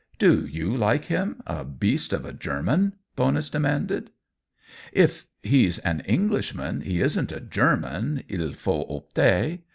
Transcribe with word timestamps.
"Do 0.17 0.47
you 0.47 0.75
like 0.75 1.05
him— 1.05 1.41
a 1.45 1.63
beast 1.63 2.11
of 2.11 2.25
a 2.25 2.33
German?" 2.33 2.93
Bonus 3.15 3.51
demanded." 3.51 4.09
If 4.91 5.27
he's 5.43 5.77
an 5.77 5.99
Englishman 6.05 6.81
he 6.81 6.99
isn't 7.01 7.31
a 7.31 7.39
German— 7.39 8.23
ilfautopter. 8.27 9.59